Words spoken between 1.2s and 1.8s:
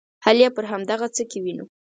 کې وینو.